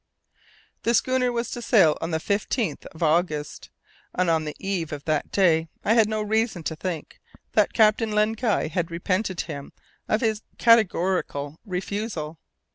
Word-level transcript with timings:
The 0.81 0.95
schooner 0.95 1.31
was 1.31 1.51
to 1.51 1.61
sail 1.61 1.95
on 2.01 2.09
the 2.09 2.17
15th 2.17 2.87
of 2.87 3.03
August, 3.03 3.69
and 4.15 4.31
on 4.31 4.45
the 4.45 4.55
eve 4.57 4.91
of 4.91 5.03
that 5.05 5.29
day 5.31 5.67
I 5.85 5.93
had 5.93 6.09
no 6.09 6.23
reason 6.23 6.63
to 6.63 6.75
think 6.75 7.21
that 7.51 7.71
Captain 7.73 8.11
Len 8.11 8.33
Guy 8.33 8.67
had 8.67 8.89
repented 8.89 9.41
him 9.41 9.73
of 10.09 10.21
his 10.21 10.41
categorical 10.57 11.59
refusal. 11.67 12.39